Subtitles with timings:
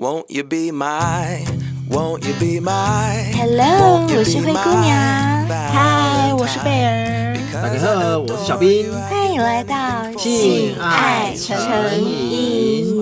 [0.00, 1.44] Won't you be my,
[1.90, 3.32] won't you be my?
[3.34, 5.44] Hello，我是灰姑娘。
[5.48, 7.36] 嗨，我是贝儿。
[7.52, 8.92] 大家好，我是小兵。
[8.92, 9.76] 欢迎来到
[10.16, 12.96] 性爱诚引。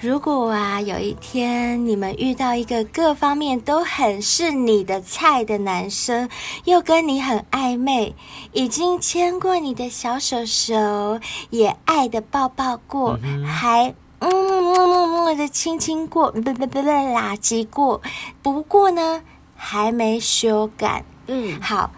[0.00, 6.28] 如果啊，有一天你们遇到一个各方面都很是你的菜的男生，
[6.66, 8.14] 又跟你很暧昧，
[8.52, 11.18] 已经牵过你的小手手，
[11.50, 18.00] 也爱的抱抱过，嗯、还嗯么么么的亲亲过，不不不不垃圾过，
[18.42, 19.22] 不过呢，
[19.54, 21.04] 还没修改。
[21.26, 21.90] 嗯，好。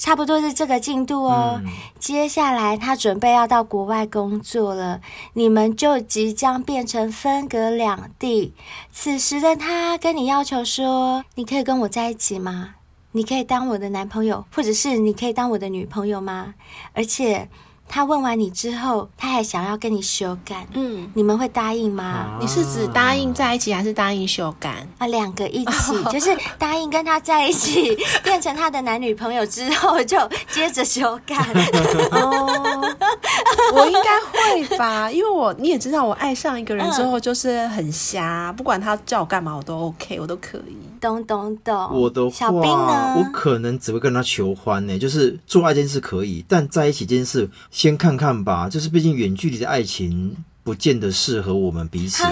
[0.00, 1.60] 差不多是这个进度哦。
[1.98, 5.00] 接下来他准备要到国外工作了，
[5.32, 8.54] 你们就即将变成分隔两地。
[8.92, 12.76] 此时的他跟你要求说：“你可以跟我在一起吗？
[13.10, 16.54] 你可以当我的男朋友，或者是你可以当我的女朋友吗？”
[16.94, 17.48] 而且。
[17.88, 22.04] 他问完你之后，他还想要跟你修改，嗯，你们会答应吗？
[22.04, 24.86] 啊、你是指答应在一起，还是答应修改？
[24.98, 30.18] 啊，两个一起，哦、 就是答应跟他在一起，变成他的男女朋友之后，就
[30.50, 31.36] 接着修改。
[32.12, 32.94] 哦，
[33.74, 40.76] 我应该会吧，因为我你也知道，我爱上一个人之后就是很瞎，嗯、不管他叫我干嘛，我都 OK，我都可以。
[40.98, 41.90] 懂懂懂。
[41.92, 43.14] 我的话，小兵呢？
[43.18, 47.48] 我可能只会跟他求欢呢，就是做爱这件事可以，但在一起这件事。
[47.70, 52.24] 先看看吧，就是毕竟远距离的爱情不见得适合我们彼此。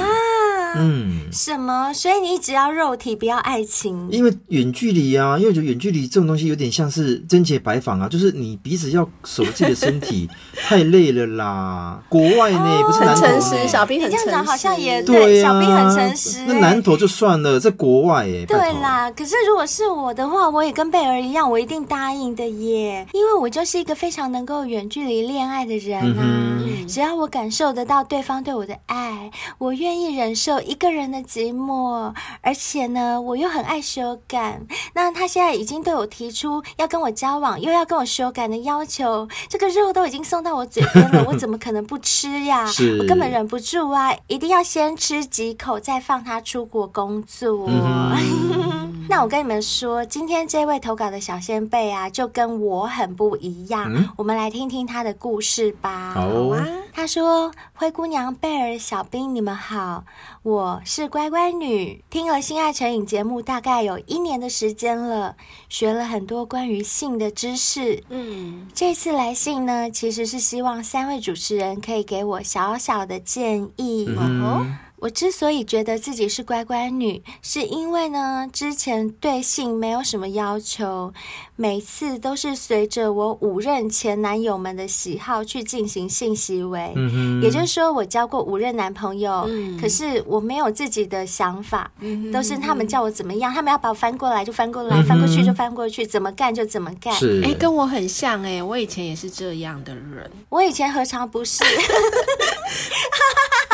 [0.78, 1.92] 嗯，什么？
[1.92, 4.08] 所以你只要肉体，不要爱情？
[4.10, 10.28] 因为远距离啊，因为我觉得远距离这种东西有点像是贞洁白坊啊，就是你彼此要守自己的身体，
[10.68, 12.02] 太累了啦。
[12.08, 16.44] 国外呢，哦、不是男很诚实，小兵很诚实，这样讲好像也对，啊、小兵很诚实。
[16.46, 19.10] 那男头就算了，在国外哎，对啦。
[19.10, 26.22] 可是如果是我的话，我也跟贝儿一样，我一定答应的耶，因为我就是一个非常能够远距离恋爱的人啊。
[26.22, 30.60] 嗯、只要我感受得到对方对我的爱，我愿意忍受。
[30.66, 34.60] 一个人的寂寞，而且呢，我又很爱修改。
[34.94, 42.66] 那他现在已经对我提出要跟我交往，又要跟我修改的要求，这个肉都已经送到我嘴边了， 我怎么可能不吃呀？
[43.00, 47.66] 我根本忍不住啊，一定要先吃几口，再放他出国工作。
[47.68, 53.92] 嗯、 那我跟你们说，今天这位投稿的小仙贝啊，就跟我很不一样。
[53.94, 56.12] 嗯、我们来听听他的故事吧。
[56.14, 56.22] 好
[56.54, 60.04] 啊，他说：“灰姑娘、贝尔、小兵，你们好，
[60.46, 65.36] 我。”是乖乖女，听了性爱成瘾节目大概有一年的时间了，
[65.68, 68.02] 学了很多关于性的知识。
[68.08, 74.06] 嗯，这次来信呢，其实是希望三位主持人可以给我小小的建议。
[74.08, 74.76] 嗯哼。
[74.98, 81.12] 我之所以觉得自己是乖乖女，是因为呢，之前对性没有什么要求，
[81.54, 86.92] 每次都是随着我五任前男友们的喜好去进行性行为。
[86.96, 87.42] 嗯哼。
[87.42, 97.12] 也就是说，我交过五任男朋友，嗯、可是我没有自己的想法，嗯、都是他们叫我怎么样，他们要把我翻过来就翻过来，嗯、翻过去就翻过去，怎么干就怎么干。
[97.14, 100.30] 是，哎，跟我很像哎，我以前也是这样的人。
[100.48, 101.62] 我以前何尝不是？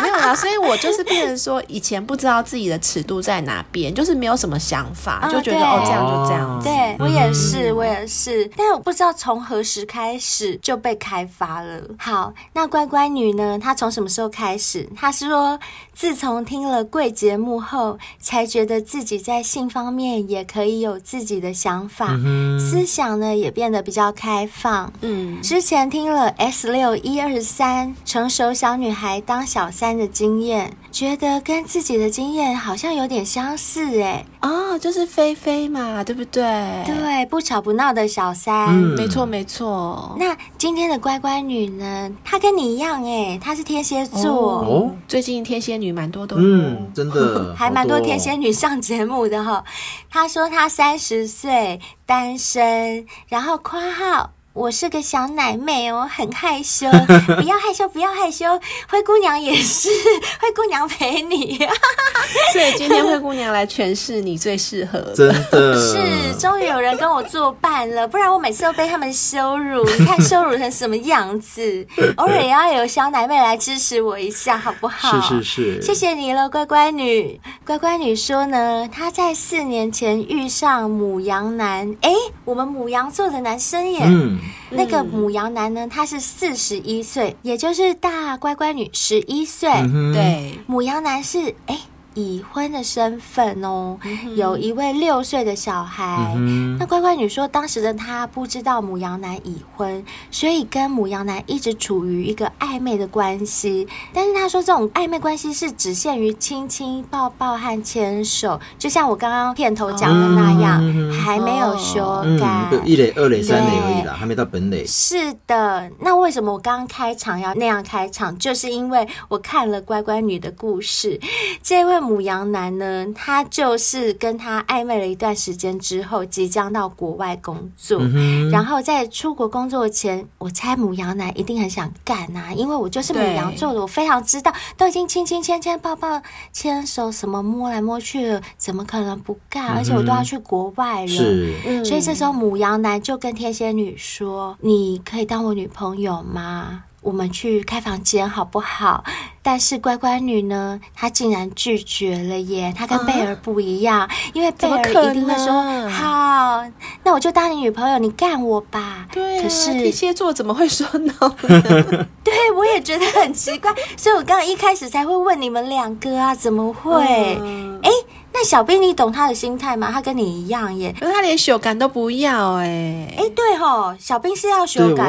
[0.03, 6.61] 没有啦，所以我就是变成说，以前不知道自己的尺度在哪边，就是没有什么想法，就觉得哦，这样就这样。
[6.63, 11.81] 对，我也是，我也是，但是我不知道从何时开始就被开发了。
[11.99, 13.59] 好，那乖乖女呢？
[13.59, 14.89] 她从什么时候开始？
[14.97, 15.59] 她是说，
[15.95, 24.93] 自从听了贵节目后，才觉得自己在性方面也可以有自己的想法，嗯、思想呢也变得比较开放。
[25.03, 29.93] 嗯，之前听了 S 六一二三成熟小女孩当小三。
[29.93, 34.25] 的经验，觉得跟自己的经验好像有点相似哎。
[34.41, 36.43] 哦，就是菲菲嘛，对不对？
[36.87, 40.17] 对，不吵不闹的小三，嗯、没错没错。
[40.19, 42.11] 那今天的乖乖女呢？
[42.25, 44.33] 她跟你一样哎，她是天蝎座。
[44.61, 49.65] 哦，最近天蝎女蛮多都，嗯，真的 还蛮多天仙女上节目的哈。
[50.09, 54.32] 她说她三十岁单身，然后括号。
[54.55, 56.87] 我是个小奶妹哦，很害羞，
[57.41, 58.44] 不要害羞，不要害羞。
[58.87, 59.88] 灰姑娘也是，
[60.41, 61.59] 灰姑娘陪你。
[62.53, 69.85] 所以今天灰姑娘来诠释你最适合，真的是终于有人跟我作伴了，不然我每次都被他们羞辱。
[69.99, 71.87] 你看羞辱成什么样子？
[72.17, 75.19] 偶尔也要有小奶妹来支持我一下，好不好？
[75.23, 77.41] 是是是，谢谢你了，乖乖女。
[77.65, 82.12] 乖乖女说呢，她在四年前遇上母羊男，哎，
[82.44, 84.00] 我们母羊座的男生耶。
[84.05, 84.38] 嗯。
[84.71, 89.71] 那个母羊男呢，他是四十一岁，也就是大乖乖女十一岁。
[90.12, 91.79] 对，母羊男是哎，
[92.14, 96.32] 已婚的身份哦，嗯、有一位六岁的小孩。
[96.37, 103.88] 嗯、那乖乖女说，当时的她不知道母羊男已婚，所以跟母羊男一直处于一个暧昧的关系。
[104.12, 112.69] 但是她说，这种暧昧关系是只限于亲亲抱抱和牵手，就像我刚刚片头讲的那样，嗯、还没有修改。
[112.73, 114.85] 嗯、一垒、二垒、三垒而已啦，还没到本垒。
[114.87, 118.37] 是的，那为什么我刚刚开场要那样开场？
[118.38, 121.19] 就是因为我看了乖乖女的故事，
[121.62, 122.01] 这位。
[122.02, 127.99] 母羊男呢，他就是跟他暧昧了一段时间之后，即将到国外工作。
[128.02, 136.20] 嗯、然后在出国工作前，我猜母羊男一定很想干啊，因为我就是母羊座的，我非常知道，都已经亲亲牵牵抱抱
[136.52, 139.69] 牵手什么摸来摸去了，怎么可能不干？
[139.69, 149.04] 而且我都要去国外了，是所以这时候母羊男就跟天蝎女说：“你可以当我女朋友吗？”我们去开房间好不好？
[149.44, 152.72] 但是乖乖女呢，她竟然拒绝了耶！
[152.76, 156.64] 她跟贝儿不一样，啊、因为贝儿一定会说好，
[157.02, 159.08] 那我就当你女朋友，你干我吧。
[159.12, 161.12] 对、啊，可是天蝎座怎么会说 no
[161.49, 162.06] 呢？
[162.22, 167.02] 对，我也觉得很奇怪，所以我刚刚一开始才会问你们两个啊，怎么会？
[167.02, 167.81] 哎、嗯。
[167.82, 167.90] 欸
[168.34, 169.90] 那小兵，你懂他的心态吗？
[169.93, 173.14] 他跟你一样耶，可是他连修改都不要哎、欸。
[173.19, 175.05] 哎、欸，对吼，小兵是要修改，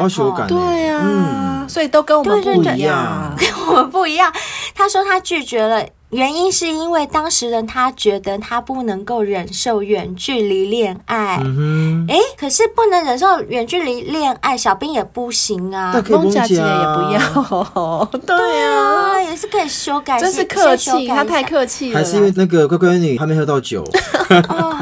[0.46, 4.32] 对啊，嗯、所以都跟我们不一样，对对对，跟我们不一样。
[4.74, 5.84] 他说他拒绝了。
[6.14, 11.42] 原因是因为当时人他觉得他不能够忍受远距离恋爱，
[12.08, 23.82] 哎、可是不能忍受远距离恋爱，小兵也不行啊，蒙甲姐也不要， 对啊，也是可以修改，真是客气，他太客气了，还是因为那个乖乖女还没喝到酒，
[24.50, 24.72] 哦，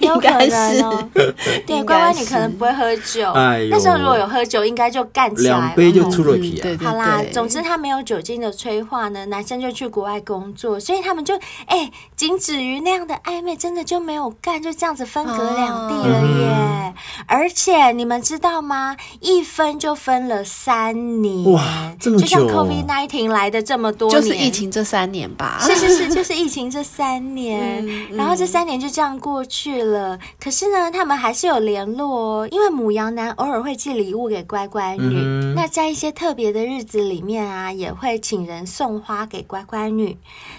[0.00, 1.08] 有可能哦，
[1.66, 10.65] 对，乖乖女可能不会喝酒，那时候如果有喝酒，应该就干起来，两杯就出了皮啊，好啦，总之他没有酒精的催化呢，男生就去国外工作。
[10.80, 16.46] 所以他们就哎，仅止于那样的暧昧，真的就没有干，就这样子分隔两地了耶。
[16.48, 16.94] 哦、
[17.26, 18.96] 而且你们知道吗？
[19.20, 25.58] 一分就分了三年，哇，这么久，就像 COVID-19 来的这么多年， 就是疫情这三年吧？
[25.60, 27.84] 是是是，就是疫情这三年。
[28.10, 30.18] 然后这三年就这样过去了。
[30.40, 35.16] 可是呢，他们还是有联络哦，因为母羊男偶尔会寄礼物给乖乖女。
[35.18, 40.16] 嗯、那在一些特别的日子里面啊，也会请人送花给乖乖女。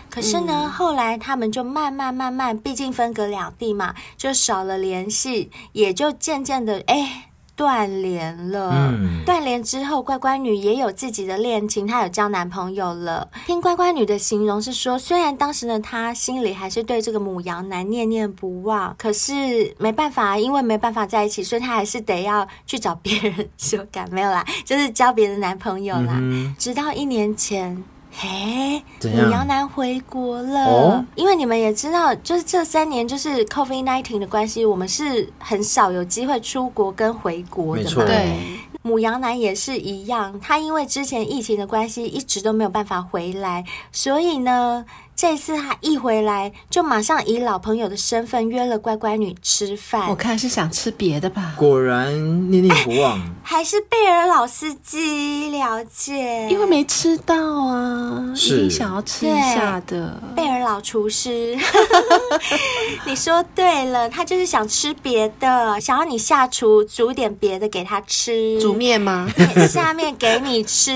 [0.09, 8.71] 可是呢，嗯、后来他们就慢慢慢慢，毕竟分隔两地嘛，就少了联系，也就渐渐的哎断联了。
[8.73, 13.27] 嗯、断联之后，乖乖女也有自己的恋情，她有交男朋友了。
[13.47, 24.07] 听乖乖女的形容是说，虽然当时呢，她心里还是对这个母羊男念念不忘，可是没办法，因为没办法在一起，所以她还是得要去找别人 修改。
[24.11, 26.13] 没有啦，就是交别的男朋友啦。
[26.21, 27.83] 嗯、直到一年前。
[28.19, 30.65] 嘿，母羊男回国了。
[30.65, 38.05] 哦，因为你们也知道，就是这三年就是 COVID nineteen 的关系，我们是很少有机会出国跟回国的嘛。
[38.05, 38.35] 对，
[38.81, 44.83] 母羊男也是一样，他因为之前疫情的关系，一直都没有办法回来，所以呢。
[45.17, 50.07] 这次他一回来，就马上以老朋友的身份约了乖乖女吃饭。
[50.09, 51.55] 我看是想吃别的吧。
[51.57, 52.13] 果然
[52.51, 60.21] 念念不忘， 还是贝尔老司机了解，因为没吃到啊，是一定想要吃一下的。
[60.35, 61.57] 贝尔老厨师，
[63.07, 68.61] 你说对了，他就是想吃别的，想要你下厨煮点别的给他吃。
[68.61, 69.27] 煮面吗？
[69.67, 70.91] 下面给你吃，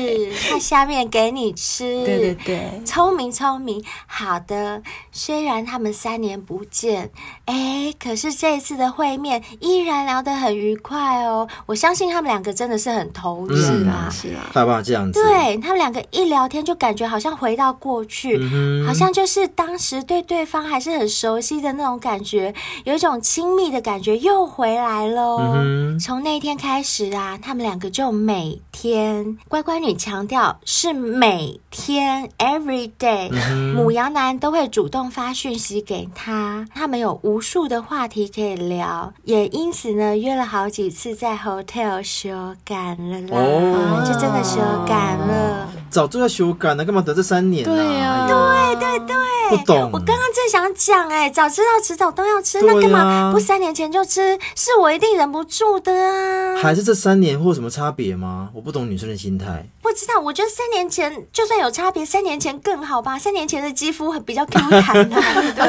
[0.48, 2.02] 他下面给你吃。
[2.06, 3.65] 对对对，聪明聪明。
[4.06, 4.82] 好的，
[5.12, 7.10] 虽然他们三年不见，
[7.44, 11.48] 哎，可是这一次的会面依然聊得很愉快哦。
[11.66, 13.54] 我相信他们两个真的是很投入
[13.88, 22.54] 啊，是啊，爸爸这样子，对他们两个一聊天就感觉好像回到过去，嗯、好像就是当时对对方还是很熟悉的那种感觉，
[22.84, 25.38] 有一种亲密的感觉又回来喽。
[25.54, 33.30] 嗯、从那天开始啊，他们两个就每天，乖乖女强调是每天，every day。
[33.32, 45.68] 嗯母羊男都会主动发讯息给他，他们有无数的话题可以聊，也因此呢约了好几次在 hotel 修改了啦，哦、就真的修改了。
[45.90, 47.72] 早就要修改了，干嘛等这三年、啊？
[47.72, 49.16] 对啊，对对对，
[49.56, 49.90] 不懂。
[49.92, 54.38] 我刚刚正想讲，哎，早知道迟早都要吃，啊、那干嘛不三年前就吃？
[54.54, 56.56] 是我一定忍不住的啊。
[56.58, 58.50] 还是这三年会有什么差别吗？
[58.52, 59.66] 我不懂女生的心态。
[59.80, 63.18] 不知道，我觉得三年前就算有差别，三年前更好吧？
[63.18, 65.66] 三年前的肌肤比较 Q 弹的， 对不对？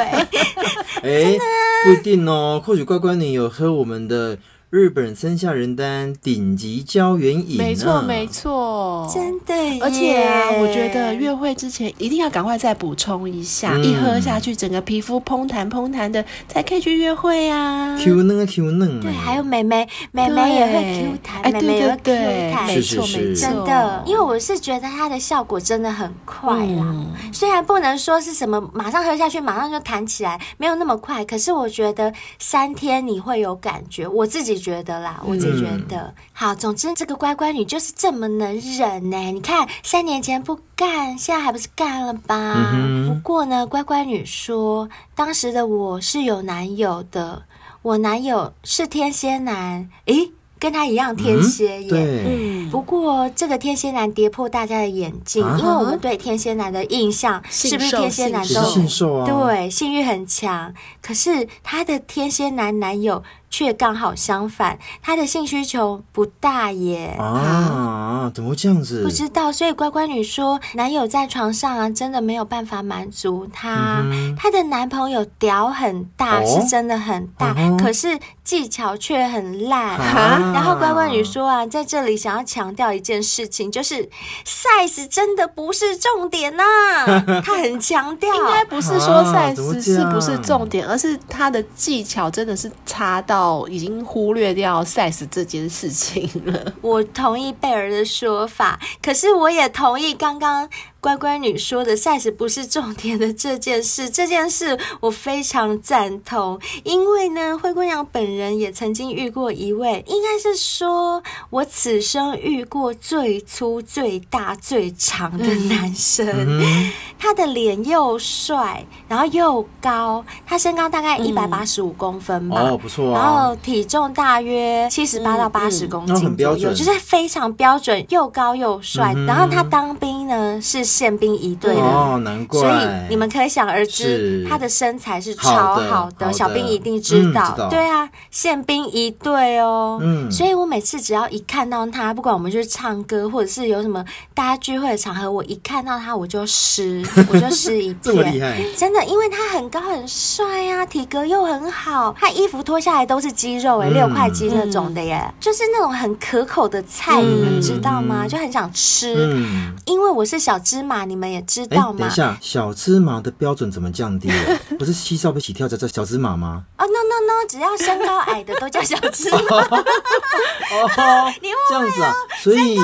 [1.33, 1.37] 哎，
[1.85, 2.61] 不一定哦。
[2.63, 4.37] 或许乖乖你有喝我们的
[4.69, 9.53] 日本生下人丹顶级胶原饮，没错没错，真的。
[9.79, 17.97] 而且啊，我觉得约会之前一定要赶快再补充一下，嗯、一喝下去，整个皮肤蓬弹蓬弹的，才可以去约会啊。
[17.97, 24.03] Q 嫩 Q 嫩，对，还有美眉，美眉也会 Q 弹，妹妹也会 Q 弹，没错没错，真的。
[24.05, 34.56] 因为我是觉得它的效果真的很快啦，嗯、虽然不能说是什么马上喝下去马上就弹起来，没有那么快，可是我觉得三天你会有感觉，我自己。
[34.57, 36.55] 觉得啦，我自己觉得、嗯、好。
[36.55, 39.17] 总之，这个乖乖女就是这么能忍呢。
[39.31, 42.71] 你看，三年前不干，现在还不是干了吧？
[42.73, 47.43] 嗯、不过呢，乖乖女说，当时的我是有男友的，
[47.81, 49.89] 我男友是天蝎男。
[50.05, 50.31] 诶。
[50.59, 59.25] 跟他一样天蝎耶，嗯，不过这个天蝎男跌破大家的眼镜，啊、因为我们对天蝎男的印象是不是天蝎男都性兽啊？
[59.27, 60.73] 对，性欲很强。
[60.99, 67.15] 可是他的天蝎男男友却刚好相反，他的性需求不大耶。
[67.19, 69.03] 啊，怎么会这样子？
[69.03, 69.51] 不知道。
[69.51, 74.03] 所以乖乖女说，男友在床上啊，真的没有办法满足她。
[74.37, 79.97] 她、嗯、的男朋友屌很大，哦、是真的很大，嗯、可是技巧却很烂。
[79.97, 84.07] 啊然后乖乖女说啊，在这里想要强调一件事情，就是
[84.45, 87.23] size 真的不是重点呐、啊。
[87.45, 93.36] 她很强调，应该不是说 size 是不是重点，而是她的技巧真的是差到
[93.69, 96.73] 已经忽略掉 size 这件事情了。
[96.81, 100.69] 我同意贝儿的说法，可是我也同意刚刚。
[100.99, 130.86] 乖乖女说的 size 不是重点的这件事， 这件事我非常赞同，因为呢，灰姑娘本人也曾经遇过一位，应该是说我此生遇过最粗、最大、最长的男生，嗯、 他的脸又帅，然后又高，他身高大概一百八十五公分吧，哦，不错啊，然后体重大约七十八到八十公斤左右，就是非常标准，又高又帅，嗯、然后他当兵呢是。
[130.87, 132.59] 宪兵一队的，哦，难怪。
[132.59, 136.31] 所以你们可以想而知，他的身材是超好的。
[136.33, 139.99] 小兵一定知道，对啊，宪兵一队哦。
[140.01, 144.03] 嗯，所以我每次只要一看到他，不管我们去唱歌，或者是有什么
[144.33, 148.65] 大家聚会的场合，我一看到他，我就湿， 我就湿一片。
[148.77, 158.27] 真的，因为他很高很帅啊，体格又很好，他衣服脱下来都是肌肉哎，六块肌那种的耶，就是那种很可口的菜，你们知道吗？
[158.27, 159.15] 就很想吃。
[159.17, 161.05] 嗯，因为我是小芝麻。
[161.05, 161.99] 你们也知道吗？
[161.99, 164.59] 等一下，小芝麻的标准怎么降低了？
[164.77, 166.63] 不是膝罩被起跳才叫小芝麻吗？
[166.77, 169.37] 哦、oh,，no no no，只要身高矮的都叫小芝麻。
[169.39, 172.13] 哦， 你这样子啊？
[172.41, 172.77] 所以，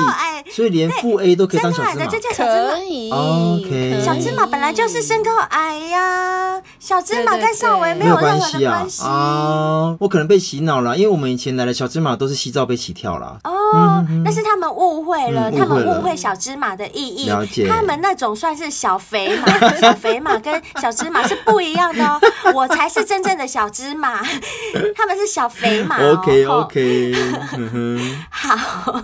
[0.50, 2.70] 所以连负 A 都可以当小芝麻，就叫小芝麻。
[2.74, 4.02] 可以，OK。
[4.04, 9.96] 小芝麻本来就是身高矮呀，小芝麻跟少维没有任何的关系啊。
[10.00, 13.38] 我可能被洗脑了，因为我们以前来的小芝麻都是西照被起跳了。
[13.44, 17.28] 哦，那是他们误会了，他们误会小芝麻的意义。
[17.28, 17.68] 了解。
[17.68, 17.94] 他们。
[18.04, 22.20] 那种算是小肥马， 小肥马跟小芝麻是不一样的哦。
[22.52, 24.22] 我才是真正的小芝麻，
[24.94, 26.18] 他们是小肥马哦。
[26.18, 27.14] OK OK，
[28.28, 29.02] 好。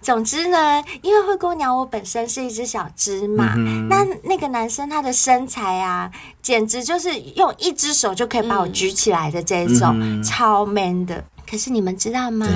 [0.00, 6.10] 总之呢，因为灰姑娘我本身是一只小芝麻，嗯、那那个男生他的身材啊，
[6.42, 11.22] 简直就是用一只手就可以把我举起来的这种，嗯、超 man 的。
[11.48, 12.46] 可是你们知道吗？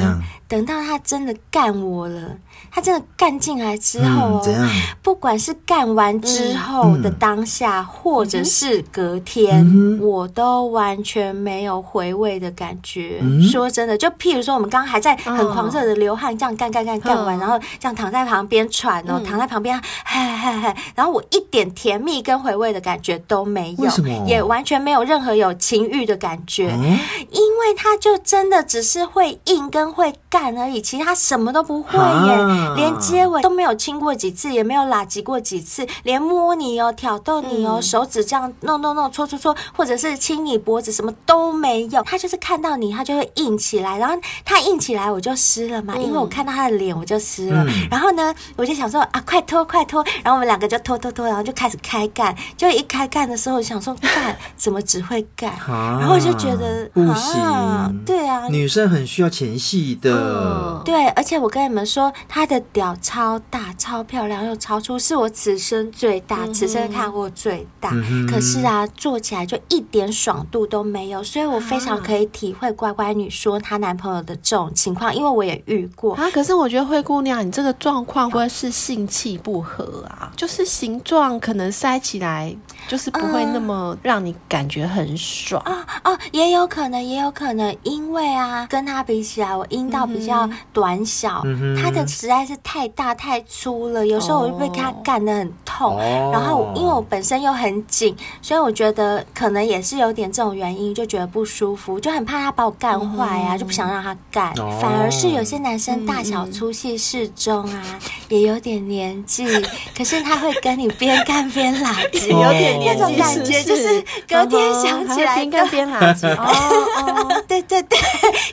[0.49, 2.37] 等到他真的干我了。
[2.71, 4.69] 他真的干进来之后哦，嗯、
[5.03, 13.19] 不管是干完之后的当下，嗯、或者是隔天，嗯、我都完全没有回味的感觉。
[13.23, 23.91] 嗯、说真的，就譬如说，我们刚刚还在很狂热的流汗，这样干干干干完，然后这样躺在旁边喘哦，嗯、躺在旁边，嗨嗨嗨，然后我一点甜蜜跟回味的感觉都没有，
[24.27, 26.99] 也完全没有任何有情欲的感觉，嗯、
[27.31, 32.60] 因为他就真的只是会硬跟会干而已，其他什么都不会耶。
[32.61, 42.03] 啊连接吻都没有亲过几次，也没有拉几过几次，连摸你哦、挑逗你哦、嗯、手指这样弄弄弄、搓搓搓，或者是亲你脖子，什么都没有。
[42.03, 44.15] 他就是看到你，他就会硬起来，然后
[44.45, 47.65] 他硬起来，我就湿了嘛，嗯、因为我看到他的脸，我就湿了。
[47.65, 50.05] 嗯、然后呢，我就想说啊，快脱，快脱！
[50.23, 52.35] 然后我们两个就脱脱脱，然后就开始开干。
[52.57, 55.53] 就一开干的时候，我想说干怎么只会干？
[55.53, 60.11] 啊、然后我就觉得不行、啊，对啊，女生很需要前戏的。
[60.11, 60.83] 的。
[60.85, 67.91] 对，而且我跟你们说，他的屌超大、超漂亮又超粗，是我此生最大、嗯、此生看过最大。
[67.93, 76.29] 嗯、可是啊，做起来就一点爽度都没有，所以我非常可以体会乖乖女说她男朋友的这种情况，因为我也遇过啊。
[76.33, 80.33] 可是我觉得灰姑娘，你这个状况会是性气不合啊？
[80.37, 82.53] 就是形状可能塞起来，
[82.89, 95.97] 就是不会那么让你感觉很爽啊、嗯、哦，也有可能，也有可能，因为啊，跟他比起来，我阴道比较短小，嗯、他的实在是太大太粗了，有时候我就被他干得很痛。
[95.97, 104.51] 哦、然后因为我本身又很紧，所以我觉得可能也是有点这种原因，就觉得不舒服，就很怕他把我干坏啊，嗯、就不想让他干。
[104.61, 109.47] 哦、反而是有些男生大小粗细适中啊，嗯、也有点年纪，
[109.97, 115.99] 可是他会跟你边干边拉机，有点那种感觉，就是隔天想起来边干边拉
[116.37, 117.99] 哦， 对对对，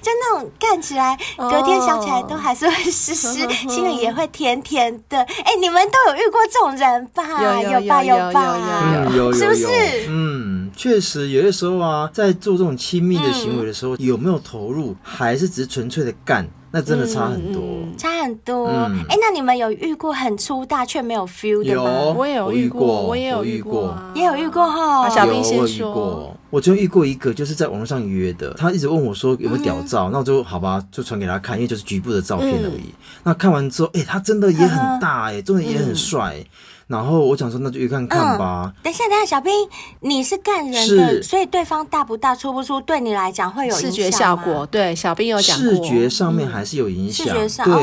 [0.02, 3.46] 就那种干起来，隔天想起来都还是会湿湿，
[3.78, 5.18] 心里也会甜甜的。
[5.20, 7.62] 哎，你们都有遇过这种人吧？
[7.62, 9.68] 有吧有吧，有是不是？
[10.10, 16.48] 嗯，确实，有些时候啊，在做这种亲密的行为的时候，有没有投入，还是只是纯粹的干？
[16.70, 17.62] 那真的差很多，
[17.98, 18.68] 差很多。
[18.68, 21.84] 哎，那你们有遇过很粗大却没有 feel 的吗？
[21.84, 25.08] 有，我也有遇过，我也有遇过，也有遇过哈。
[25.10, 26.36] 小兵先说。
[26.50, 32.94] 我就遇过一个，就是在网络上约的，他一直问我说有没有屌照，那我就好吧，就传给他看，因为就是局部的照片而已。
[33.24, 36.44] 那看完之后，哎，他真的也很大，哎，真的也很帅。
[36.88, 38.74] 然后我想说，那就去看看吧。
[38.82, 39.52] 等一下，等一下，小兵，
[40.00, 44.66] 你是干人的，所以对方大不大、粗不粗，对你来讲会有视觉效果。
[44.66, 47.28] 对，小兵有讲过，视觉上面还是有影响。
[47.28, 47.76] 视觉上，对，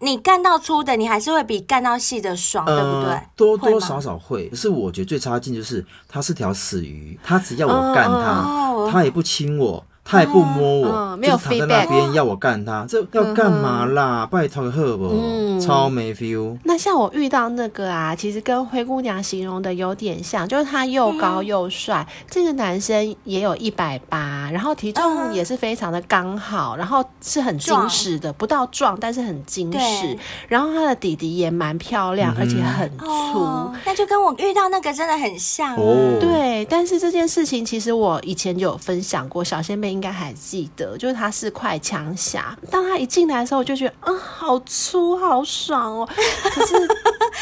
[0.00, 3.20] 你干到粗的，你还是会比干到细的爽，对不对？
[3.36, 4.48] 多多少少会。
[4.48, 9.84] 可是我觉得最差劲就是，他是条死鱼，他只要我干他，他也不亲我。
[10.10, 14.26] 他也不摸我，没有躺在那边要我干他，这要干嘛啦？
[14.26, 15.60] 拜托赫不？
[15.60, 16.56] 超没 feel。
[16.64, 30.16] 那像我遇到那个啊，其实跟灰姑娘形容的有点像，就是他又高又帅，这个男生也有一百八，然后体重也是非常的刚好，然后是很精实的，不到壮，但是很精实。
[30.48, 36.16] 然后他的弟弟也蛮漂亮，而且很粗，那就跟我遇到那个真的很像哦。
[36.18, 39.97] 对，但是这件事情其实我以前就有分享过，小仙妹。
[39.98, 42.56] 应该还记得，就是他是快枪侠。
[42.70, 46.08] 当他一进来的时候，我就觉得，嗯，好粗，好爽哦。
[46.54, 46.74] 可是，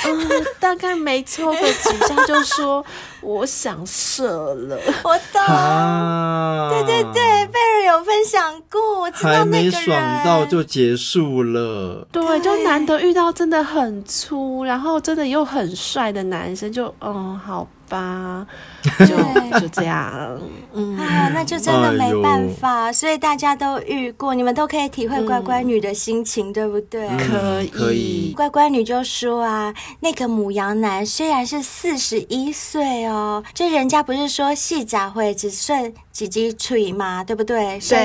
[0.05, 2.85] 嗯，大概没抽个几下，就说
[3.21, 4.79] 我想射了。
[5.03, 9.73] 我懂，啊、对对对，贝尔有分享过，我知道那个人。
[9.73, 12.07] 还没爽到就结束了。
[12.13, 17.67] 对，就难得遇到真的很粗，然后真的又很帅的男生，就，嗯，好。
[17.89, 18.45] 吧，
[18.99, 19.07] 就
[19.61, 20.37] 就这样，
[20.75, 27.09] 嗯啊，那就真的没办法，哎、所以大家都遇过，你们都可以体会乖乖女的心情，嗯、对不对？
[27.17, 28.33] 可以，可以。
[28.37, 37.79] 乖乖女就说啊，那个母羊男虽然是四十一岁哦，就人家不是说细杂会只剩几几嘴嘛，对不对？
[37.79, 37.99] 剩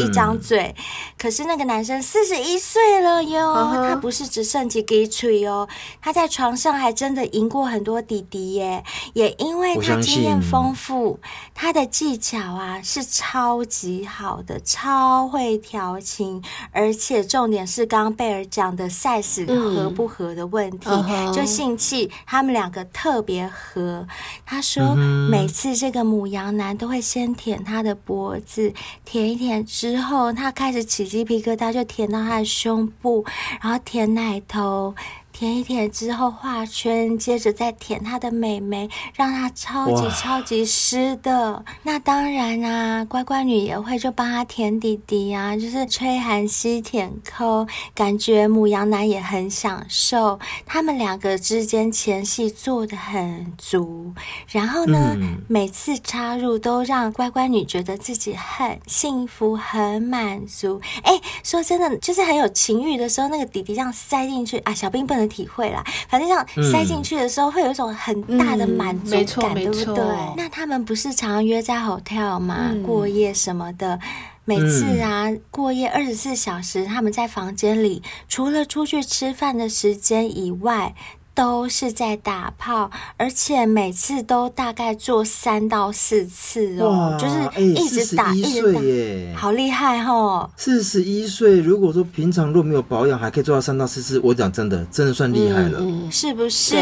[0.00, 0.84] 一张嘴，嗯、
[1.16, 5.68] 可是那个男生四十一岁了哟，他不是只剩几几嘴哦，
[6.02, 8.82] 他在床上还真的赢过很多弟弟耶。
[9.12, 11.20] 也因为他经验丰富，
[11.54, 24.04] 他的技巧啊是超级好的，超会调情，而且重点是刚刚贝尔讲的 size 合不合的问题，嗯、就性器他们两个特别合。
[24.44, 24.96] 他说
[25.30, 28.72] 每次这个母羊男都会先舔他的脖子，
[29.04, 33.22] 舔一舔之后，他开始起鸡皮疙瘩，就舔到他的胸部，
[33.60, 34.94] 然后舔奶头。
[35.36, 41.64] 舔一舔之后画圈，接着再舔他的美眉，让他超级超级湿的。
[41.82, 47.66] 那当然啊，乖乖女也会就帮他舔弟弟啊，就是吹寒吸舔抠，
[47.96, 50.38] 感觉母羊男也很享受。
[50.64, 54.14] 他们两个之间前戏做的很足，
[54.46, 60.80] 然后呢，嗯、每次插入都让乖乖女觉得自己很幸福、很满足。
[61.02, 65.23] 哎，说真的，就是很有情欲的时候，那个弟弟这样塞进去啊，小兵不能。
[65.28, 70.04] 体会啦，反正这样塞进去的时候，会有一种很大的满足感，对不对？
[70.36, 72.70] 那他们不是常常约在 hotel 吗？
[72.70, 73.98] 嗯、过夜什么的，
[74.44, 80.94] 每次啊、嗯、过夜二十四小时，他们在房间里，除了出去吃饭的时间以外。
[81.34, 90.48] 都是在打炮，而且每次都大概做三到四次哦，就是一直打，欸、一直打，耶，好厉害哦！
[90.56, 96.76] 四十一岁，如果说平常若没有保养，还可以做到三到四次，我讲真的，真的算厉害了，是不是？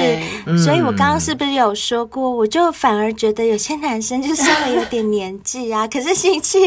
[0.63, 6.59] 所以我刚刚是不是有说过，我就反而觉得有些男生就稍微有点年纪啊， 可是心气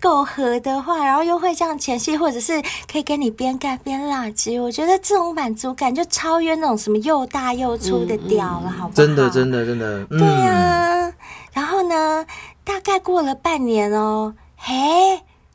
[0.00, 8.90] 够合的话，然后又会这样前戏，或者是可以跟你边干边拉鸡，我觉得这种满足感就超越那种什么又大又粗的屌了，好不好？
[8.94, 10.04] 真的，真的，真的。
[10.04, 11.12] 对呀，
[11.52, 12.24] 然后呢，
[12.62, 14.74] 大概过了半年哦，嘿，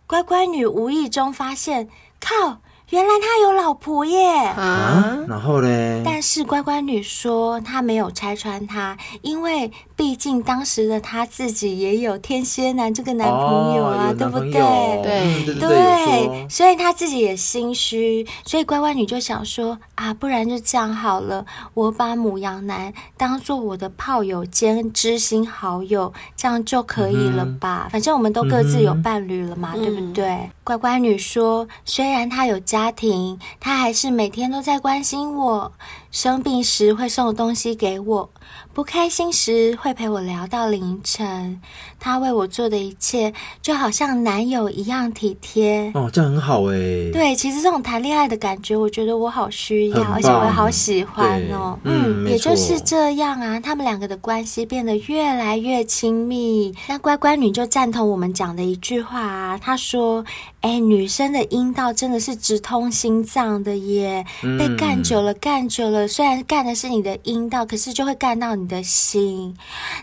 [0.05, 1.87] 乖乖女无意中发现，
[2.19, 2.57] 靠。
[2.89, 4.35] 原来他有老婆耶！
[4.35, 6.01] 啊，然后呢？
[6.03, 15.03] 但是乖乖女说她没有拆穿他，因为毕竟当时的她自己也有天蝎男这个男朋友啊，哦、对不对？
[15.03, 27.83] 对对，所以她自己也心虚，所以乖乖女就想说啊，不然就这样好了，我把母羊男当做我的炮友兼知心好友，这样就可以了吧？
[27.87, 30.25] 嗯、反正我们都各自有伴侣了嘛，嗯、对不对？
[30.25, 32.79] 嗯、乖乖女说，虽然她有家。
[32.79, 35.69] 家庭，他还是每天都在关心我。
[36.11, 38.27] 生病时会送东西给我，
[38.73, 41.61] 不开心时会陪我聊到凌晨。
[41.99, 45.91] 他为我做的一切，就好像男友一样体贴。
[45.93, 47.11] 哦，这样很好哎。
[47.13, 51.77] 对，其实这种谈恋爱的感觉，我觉得我好需要，而且我也好喜欢哦。
[51.83, 56.73] 嗯，嗯，也就是这样啊，他们两个的关系变得越来越亲密。
[56.87, 60.25] 那乖乖女就赞同我们讲的一句话啊，她说
[60.61, 64.25] ：“哎，女生的阴道真的是直通心脏的耶，
[64.57, 69.55] 被干久了，干久了。”虽然干的是你的阴道，可是就会干到你的心。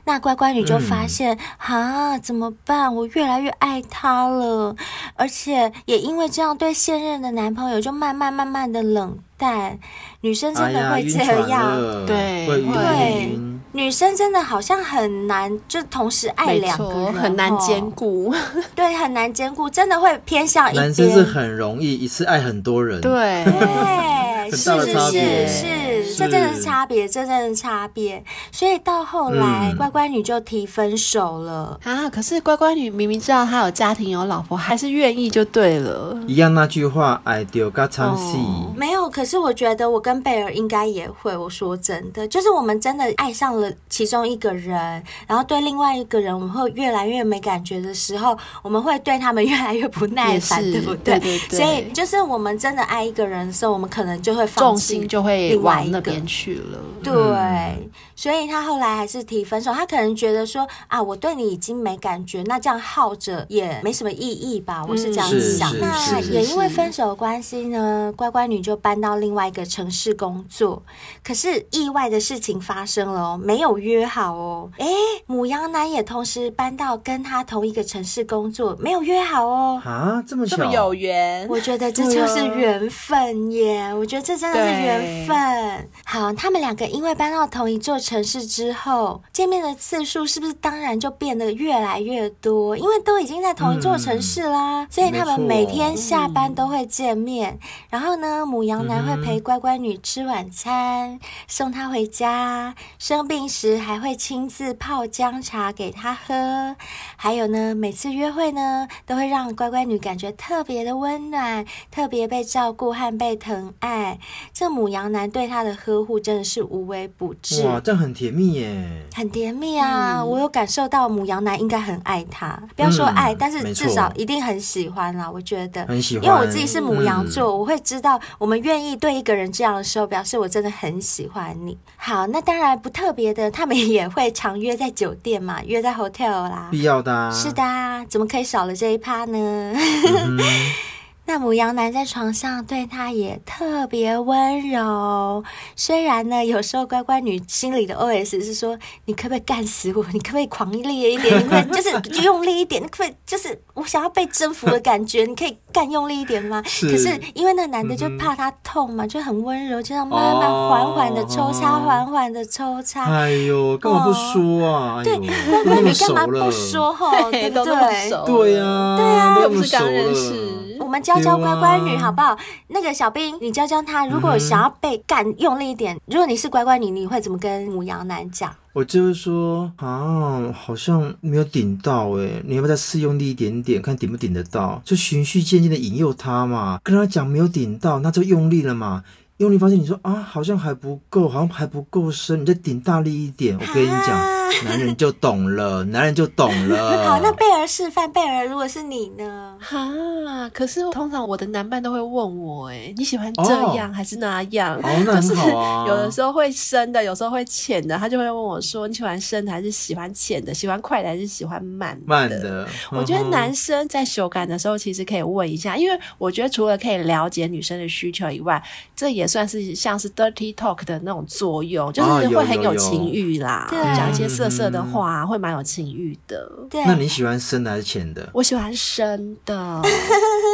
[0.05, 2.95] 那乖乖女就发现，啊、嗯，怎么办？
[2.95, 4.75] 我越来越爱他了，
[5.15, 9.79] 而且也因为这样，对现任的男朋友就慢慢慢慢的冷淡。
[10.21, 13.39] 女生真的会这样，对，对，
[13.73, 18.35] 女生真的好像很难，就同时爱两个人，很难兼顾。
[18.75, 20.85] 对，很难兼顾，真的会偏向一边。
[20.85, 25.86] 男生是很容易一次爱很多人，对，对，是是是是。
[26.17, 28.23] 这真的是差别，这真的是差别。
[28.51, 32.09] 所以到后来，嗯、乖乖女就提分手了啊！
[32.09, 36.19] 可是乖乖女明明知道她有家庭有老婆，还是愿意就对了。
[36.27, 38.39] 一样那句话，爱丢嘎唱戏。
[38.77, 41.37] 没有，可是我觉得我跟贝尔应该也会。
[41.37, 51.19] 我说真的，就是我们真的爱上了其中一个人，然后对另外一个人，我们会越来越没感觉的时候，我们会对他们越来越不耐烦，对不对？
[51.19, 51.59] 对对对。
[51.59, 56.06] 所以就是我们真的爱一个人的时候，我们可能就会放，重心就会另外一个。
[56.11, 59.73] 边去了，对，嗯、所以他后来还是提分手。
[59.73, 64.85] 他可能觉得说啊，我对你已经没感觉，那这样耗着也没什么意义吧？
[64.89, 65.73] 我是这样子想。
[65.79, 70.83] 那也因为分手的关系呢，乖乖女就搬到另外一个城市工作。
[71.23, 74.71] 可是意外的事情发生了哦，没有约好哦。
[74.79, 74.87] 哎，
[75.27, 79.83] 母羊男也同时搬到跟他同一个城市工作，没有约好哦。
[79.85, 81.47] 啊，这么巧，这么有缘？
[81.49, 83.93] 我觉得这就是缘分耶。
[83.95, 85.89] 我觉得这真的是缘分。
[86.05, 92.77] 好，他们两个因为搬到同一座城市之后，见面的次数是不是当然就变得越来越多？
[92.77, 97.59] 因为都已经在同一座城市啦，嗯、所以他们每天下班都会见面。
[97.61, 106.77] 嗯、然后呢，母羊男会陪乖乖女吃晚餐，嗯、送她回家，生病时还会亲自泡姜茶给她喝。
[107.17, 114.19] 还有呢，每次约会呢，都会让乖乖女感觉特别的温暖，特别被照顾和被疼爱。
[114.53, 120.17] 这母羊男对她的呵护真的是无微不至，哇，这样很甜蜜耶，很甜蜜啊！
[120.19, 125.31] 嗯、我有感受到母羊男应该很爱他，不要说爱，嗯、但是至少一定很喜欢啦。
[125.31, 125.87] 我觉得。
[125.87, 131.79] 很喜欢，因为我自己是母羊座，嗯、我会知道我们愿意对一个人这样的时候，表示我真的很喜欢你。
[131.97, 137.63] 好，那当然不特别的，他们也会常约在酒店嘛， 约在 hotel 啦，必要的、啊，是的，
[138.09, 139.75] 怎么可以少了这一趴呢？
[141.27, 145.43] 嗯那母羊男在床上对她也特别温柔，
[145.75, 150.05] 虽然呢，有时候乖乖女心里的 OS 是说：“你可不可以干死我？
[150.13, 151.45] 你可不可以狂烈一点？
[151.45, 152.81] 你可以 就是用力一点？
[152.81, 155.25] 你可不可以就是我想要被征服的感觉？
[155.27, 163.05] 你可以干用力一点吗？”是可是因为那男的就怕她痛嘛，嗯、就很温柔，就这样慢慢缓缓的抽插，缓缓的抽插。
[163.05, 165.03] 哎呦，干嘛不说啊？
[165.03, 166.93] 对，乖乖女干嘛不说？
[166.95, 168.11] 哈，对不对？
[168.27, 170.53] 对呀，对呀，又不是刚认识。
[170.79, 172.37] 我们教教乖乖女好不好？
[172.69, 178.55] 那个小兵，你教教他，如果想要被干用力一点，如果你是乖乖女，你会怎么跟母羊男讲？
[178.73, 184.81] 我就是说啊，好像没有顶到诶，你要不要再试用力一点点，看顶不顶得到？
[184.85, 189.03] 就循序渐进的引诱他嘛，跟他讲没有顶到，那就用力了嘛。
[189.39, 193.55] 用力发现，你说啊，好像还不够，好像还不够深，你再顶大力一点。
[193.55, 194.19] 我跟你讲，
[194.65, 197.05] 男人就懂了，男人就懂了。
[197.05, 199.55] 好，那贝儿示范，贝儿如果是你呢？
[199.61, 204.75] 哈，可是通常我的男伴都会问我，哎，你喜欢这样还是那样？
[204.83, 205.85] 哦，那很好啊。
[205.89, 210.55] 有的时候会深的，有时候会浅的，他就会问我说，你喜欢深的还是喜欢浅的？
[210.55, 212.07] 喜欢快的还是喜欢慢的？
[212.07, 212.67] 慢的。
[212.91, 218.63] 我觉得男生在修改的时候，其实可以问一下，因为我觉得除了可以了解女生的需求以外，
[218.95, 226.51] 这也算是像是 dirty talk 的那种作用，就是会很有情欲啦，讲一些色色的话，会蛮有情欲的。
[226.71, 228.29] 对，那你喜欢深的还是浅的？
[228.33, 229.83] 我喜欢深的，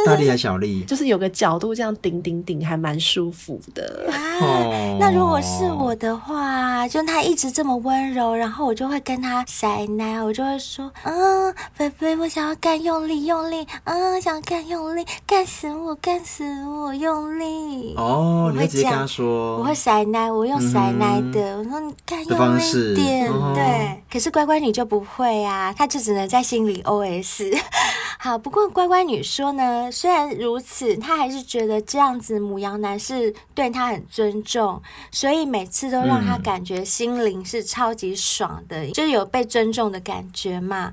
[0.05, 0.83] 大力还是小力？
[0.83, 4.09] 就是有个角度这样顶顶顶，还蛮舒服的。
[4.11, 17.95] 啊，那如果是我的话，就他一直这么温柔，然后我就会跟他塞奶，我就会说，嗯，菲菲，我想要干用力用力，嗯，想要干用力，干死我，干死我，用力。
[17.97, 24.03] 哦，你会直接跟他说，我会塞奶，我用塞奶的，我说你干用力一点，对。
[24.11, 27.57] 可是乖乖女就不会啊，她就只能在心里 OS。
[28.19, 40.91] 好，不过乖乖女说呢，虽然如此，他还是觉得这样子母羊男是对他很尊重，所以每次都让他感觉心灵是超级爽的，嗯、就是有被尊重的感觉嘛。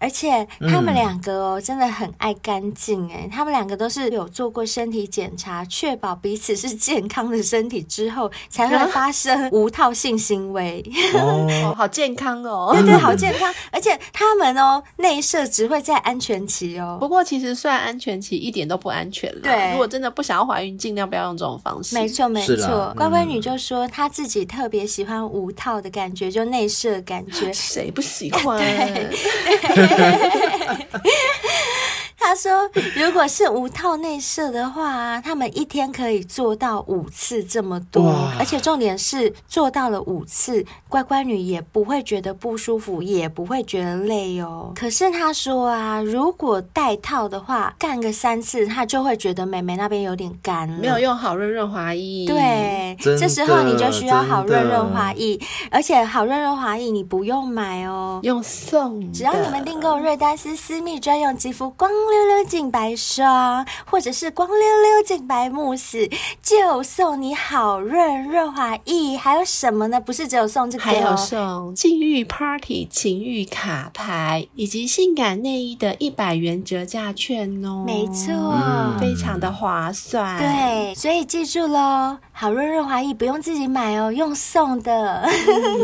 [0.00, 10.82] 而且他们两个哦，真的很爱干净哎，他们两个都是有做过身体检查，确保彼此是健康的身体之后，才会发生无套性行为。
[11.14, 13.54] 哦， 好健康哦，对 对，好健康。
[13.70, 16.96] 而且他们哦，内射只会在安全期哦。
[16.98, 19.40] 不过其实算安全期一点都不安全了。
[19.42, 21.94] 对，如果真的不想要怀孕，尽量不要用这种方式。
[21.94, 27.52] 没错没错，乖乖女就说她自己特别喜欢无套的感觉，就内射感觉。
[27.52, 28.58] 谁不喜 欢？
[28.58, 29.89] 对。
[29.90, 31.79] ハハハハ!
[32.22, 44.70] 他说：“如果是无套内射的话，他们一天可以做到五次这么多，而且重点是做到了五次，乖乖女也不会觉得不舒服，也不会觉得累哦。
[44.76, 52.26] 可是他说啊，如果带套的话，干个三次，他就会觉得妹妹那边有点干了，没有用好润润滑液。
[52.26, 66.08] 对，这时候你就需要好润润滑液，而且好润润滑液你不用买哦，用送，只要你们订购瑞丹斯私密专用肌肤光。”溜溜净白霜，或者是光溜溜净白慕斯，
[66.42, 69.16] 就送你好润润滑液。
[69.16, 70.00] 还有什么呢？
[70.00, 77.84] 不是只有送这个，还有送禁欲 Party 情欲卡牌，以及性感内衣的一百元折价券哦。
[77.86, 80.38] 没错，嗯、非常的划算。
[80.38, 85.28] 对，所以记住喽，好润润滑液不用自己买哦，用送的。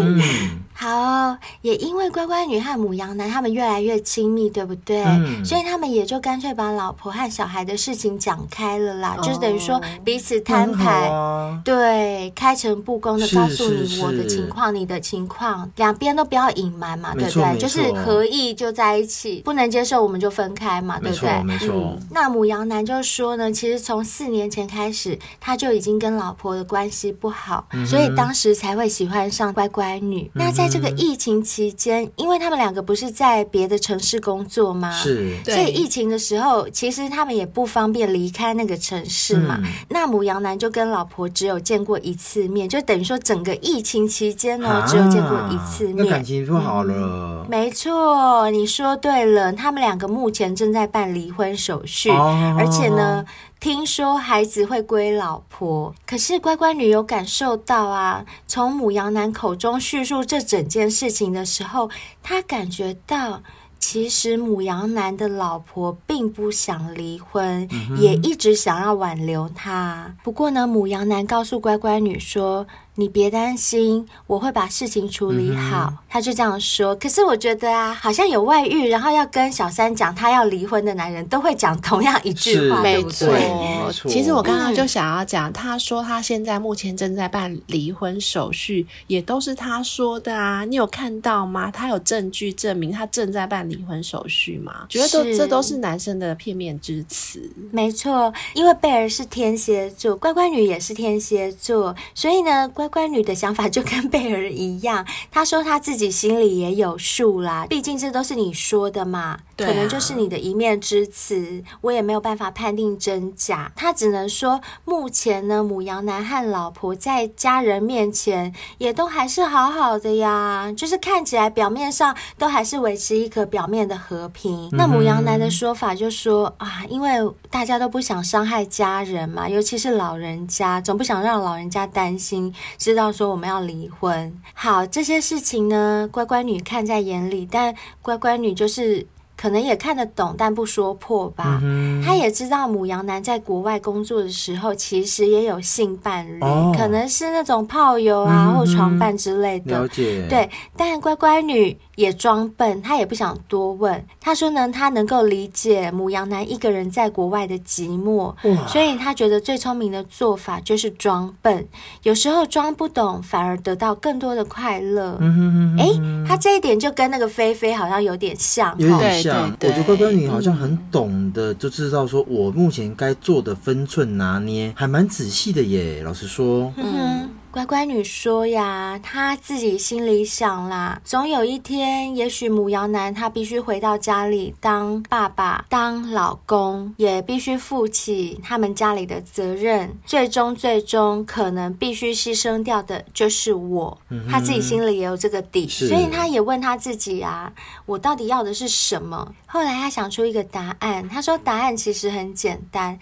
[0.01, 5.03] 嗯好哦，也因为乖乖女和母羊男他们越来越亲密，对不对？
[5.05, 17.43] 嗯、所以他们也就干脆把老婆和小孩的事情讲开了啦，哦、就是等于说彼此摊牌，啊、对，开诚布公的告诉你我的情况，你的情况，两边都不要隐瞒嘛，对不对？
[17.43, 21.43] 错就是合意就在一起，不能接受我们就分开嘛，对不对？
[21.43, 21.69] 没错。
[21.75, 30.31] 嗯、那母羊男就说呢，其实从四年前开始，他就已经跟老婆的关系不好，嗯、所以当时才会喜欢上乖乖女。
[30.35, 34.91] 嗯、那在在这个疫情期间，因为他们两个不是在别的城市工作吗？
[34.91, 39.61] 是，所以疫情的时候，其实他们也不方便离开那个城市嘛。
[39.63, 45.99] 嗯、那母羊男就跟老婆只有见过一次面，就等于说整个疫情期间呢，只有见过一次面。
[45.99, 46.95] 那感情不好了。
[46.97, 53.25] 嗯、没错，你说对了，他们两个目前正在办离婚手续，哦、而且呢。
[53.59, 61.91] 听说孩子会归老婆，可是乖乖女有感受到啊，从母羊男口中叙述这整件事情的时候，
[62.23, 63.43] 她感觉到
[63.81, 70.15] 其实母羊男的老婆并不想离婚，嗯、也一直想要挽留他。
[70.23, 72.67] 不过呢，母羊男告诉乖乖女说。
[72.99, 75.89] 你别担心，我会把事情处理好。
[75.91, 76.97] 嗯、他就这样说。
[76.97, 83.29] 可是我觉得啊，好像有外遇，然后要跟小三讲他要离婚的男人，都会讲同样一句话，对不对？
[83.29, 84.11] 没错。
[84.11, 90.65] 其实我刚刚就想要讲，他说他现在目前正在办离婚手续，也都是他说的啊。
[90.65, 91.71] 你有看到吗？
[91.71, 94.87] 他有证据证明他正在办离婚手续吗？
[94.89, 97.43] 觉得都这都是男生的片面之词。
[97.71, 102.86] 没错，因为贝尔是天蝎座，乖乖女也是天蝎座，所以呢，乖。
[102.89, 113.71] 乖乖女的想法就跟贝儿一样，她说她自己心里也有数啦， 毕竟这都是你说的嘛，对啊，可能就是你的一面之词，我也没有办法判定真假。
[113.77, 124.69] 她只能说，目前呢，母羊男和老婆在家人面前也都还是好好的呀，就是看起来表面上都还是维持一个表面的和平。
[124.73, 127.11] 那母羊男的说法就说啊，因为
[127.51, 134.41] 大家都不想伤害家人嘛，尤其是老人家，总不想让老人家担心，知道说我们要离婚。
[134.55, 139.07] 好，这些事情呢，乖乖女看在眼里，但乖乖女就是。
[139.37, 141.61] 可能也看得懂，但不说破吧。
[141.63, 149.81] 嗯、他也知道母羊男在国外工作的时候，其实也有性伴侣，哦、可能是那种炮友啊，嗯、或床伴之类的。
[149.81, 150.27] 了解。
[150.29, 154.03] 对，但乖乖女也装笨，她也不想多问。
[154.21, 158.35] 她说呢，她能够理解母羊男一个人在国外的寂寞，
[158.67, 161.67] 所以她觉得最聪明的做法就是装笨。
[162.03, 165.19] 有时候装不懂，反而得到更多的快乐。
[165.21, 165.87] 嗯哎，
[166.27, 168.75] 她这一点就跟那个菲菲好像有点像。
[168.79, 169.26] 有点像。
[169.35, 176.03] 我觉得乖乖女好像很懂的，就知道说我目前该做的分寸拿捏，还蛮仔细的耶。
[176.05, 177.29] 老实说，嗯。
[177.57, 189.91] 乖乖女说呀，她自己心里想啦，总有一天，也许母羊男他必须回到家里当爸爸、当老公，也必须负起他们家里的责任。
[190.05, 193.97] 最终，最终可能必须牺牲掉的就是我。
[194.11, 197.51] 嗯、哼他自己心里也有这个底，所以他也问他自己啊，
[197.87, 199.35] 我到底要的是什么？
[199.47, 202.99] 后来他想出一个答案，他说答案其实很简单。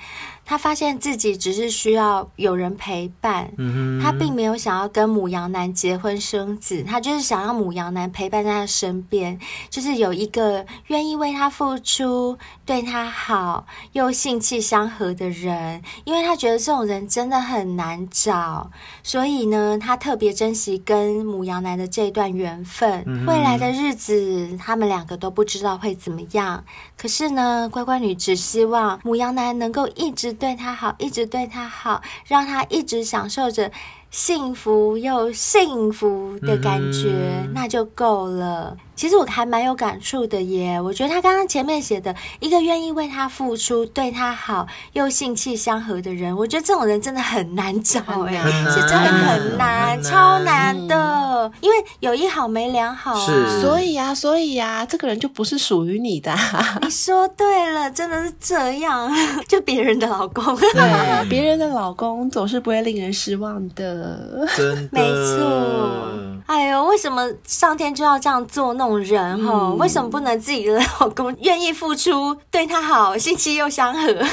[0.46, 9.38] 他发现自己只是需要有人陪伴，嗯、哼他并没有想要跟母羊男结婚生子，他就是想要母羊男陪伴在他身边，
[9.70, 18.70] 就是有一个愿意为他付出、对他好又性气相合的人，因为他觉得这种人真的很难找，
[19.02, 23.24] 所以呢，他特别珍惜跟母羊男的这段缘分。
[23.26, 26.62] 未来的日子，他们两个都不知道会怎么样，
[26.98, 30.34] 可是呢，乖乖女只希望母羊男能够一直。
[30.34, 33.70] 对她好，一直对她好，让她一直享受着。
[34.14, 37.10] 幸福又幸福的感觉，
[37.42, 38.76] 嗯、那就够了。
[38.96, 40.80] 其实我还蛮有感触的耶。
[40.80, 48.34] 我觉得他刚刚前面写的一个愿意为他付出、对他好又性气相合的人，我觉得这种人真的很难找哎，
[48.70, 51.50] 是真的很难，超难的。
[51.60, 56.78] 因为有一好没两好啊，是所以呀、啊，所以呀、啊，这个人就不是属于你的、啊。
[56.82, 59.10] 你说对了，真的是这样，
[59.48, 64.46] 就别人的老公，对， 别人的老公总是不会令人失望的。
[64.56, 66.02] 真的没错，
[66.46, 69.52] 哎呦，为什么上天就要这样做弄人哈？
[69.52, 74.24] 嗯、为什么不能自己的老公愿意付出，对他好，心气又相合？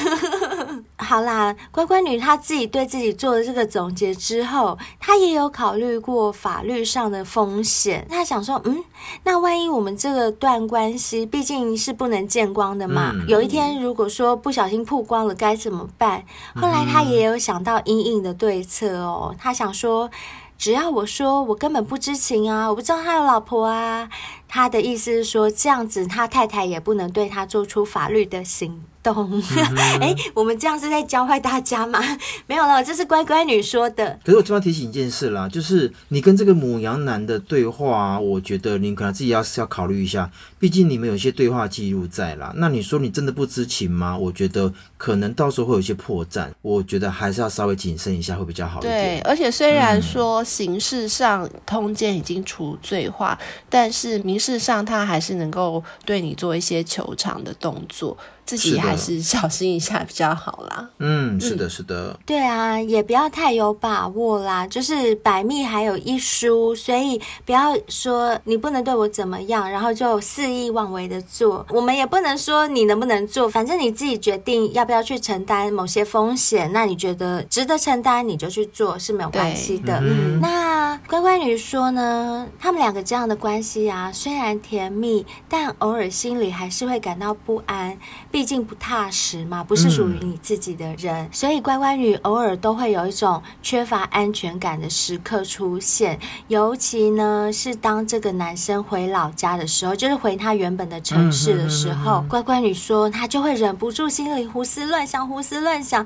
[0.98, 8.06] 好啦，乖乖女她自己对自己做了这个总结之后，她也有考虑过法律上的风险。
[8.10, 8.84] 她想说，嗯，
[9.24, 16.24] 那万一我们这个段关系毕竟是不能见光的嘛，嗯、有一天如果说不小心曝光了，该怎么办？
[16.56, 20.10] 后来她也有想到阴影的对策哦，她想说。
[20.58, 24.08] 只要我说我根本不知情啊，我不知道他有老婆啊，
[24.54, 29.42] 他的意思是说这样子，他太太也不能对他做出法律的行动。
[30.00, 32.00] 哎、嗯，我们这样是在教坏大家吗？
[32.46, 34.20] 没有了，这是乖乖女说的。
[34.24, 42.54] 可是我这边提醒一件事啦，就是你跟这个母羊男的对话，我觉得你可能自己要是要考虑一下，毕竟你们有些对话记录在啦。
[42.58, 44.18] 那你说你真的不知情吗？
[44.18, 44.74] 我觉得。
[45.02, 49.20] 可能到时候会有一些破绽，我觉得还是要稍微谨慎一下会比较好一点。
[49.20, 58.18] 对，而且虽然说形式上通奸已经除罪化，嗯、但是民事实上他还是能够对你做一些球场的动作。
[58.52, 60.90] 自己还是小心一下比较好啦。
[61.00, 62.20] 嗯，是的，是的。
[62.26, 64.68] 对啊，也不要太有把握啦。
[64.68, 71.66] 就是百密还有一疏，所以不要说你不能对我怎么样，然后就肆意妄为的做。
[71.70, 76.70] 我们也不能说你能不能做，反正你自己决定要不要去承担某些风险。
[76.74, 80.02] 那你觉得值得承担，你就去做是没有关系的。
[80.04, 87.98] 嗯，那乖乖女说呢，他们两个这样的关系啊，虽然甜蜜，但偶尔心里还是会感到不安。
[88.30, 96.20] 毕竟不踏实嘛，不是属于你自己的人，嗯、所以乖乖女偶尔都会有一种缺乏安全感的时刻出现。
[96.48, 106.06] 尤其呢，是当这个男生回老家的时候，就是回他原本的城市的时候，嗯、哼哼哼乖乖女说她就会忍不住心里胡思乱想，胡思乱想。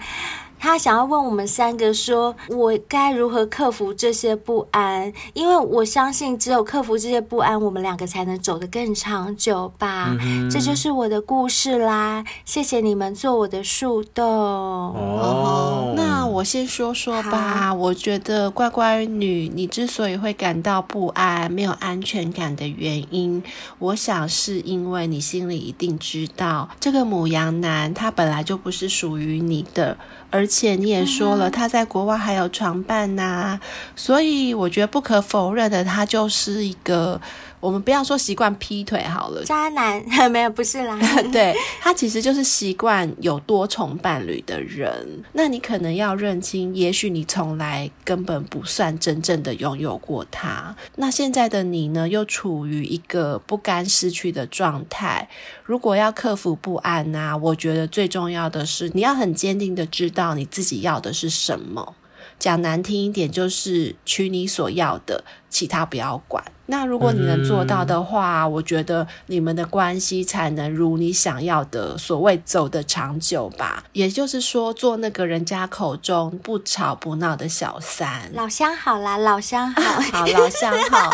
[0.60, 5.12] 他想要问我们三个说，我该如何克服这些不安？
[5.34, 10.16] 因为我相信，只有克服这些不安，我们两个才能走得更长久吧。
[10.22, 12.24] 嗯、这就是我的故事啦。
[12.46, 14.26] 谢谢你们做我的树洞。
[14.26, 17.74] 哦，那我先说说吧。
[17.74, 23.44] 我觉得乖乖女，你之所以会感到不安、没有安全感的原因，
[23.78, 29.98] 我想是因为你心里一定知道，这个母羊男他本来就不是属于你的。
[30.32, 33.60] 而且你也说了，他在国外还有床伴呐，
[33.96, 37.22] 所以我觉得不可否认的，他就是一个。
[37.66, 41.00] 我们不要说习惯劈腿好了，渣男 没有，不是啦。
[41.34, 45.24] 对，他其实就是习惯有多重伴侣的人。
[45.34, 50.76] 那你可能要认清，也许你从来根本不算真正的拥有过他。
[50.98, 55.28] 那现在的你呢，又处于一个不甘失去的状态。
[55.64, 61.96] 如果要克服不安呐、啊，我觉得最重要的是你要很坚定的知道你自己要的是什么。
[62.38, 66.44] 讲难听一点，就是取你所要的，其他不要管。
[66.68, 73.84] 那如果你能做到的话，嗯、我觉得你们的关系才能如你想要的所谓走得长久吧。
[73.94, 78.30] 也就是说，做那个人家口中不吵不闹的小三。
[78.34, 79.82] 老乡好啦，老乡好，
[80.20, 81.12] 好老乡好。